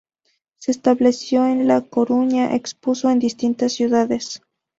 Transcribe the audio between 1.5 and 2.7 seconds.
La Coruña,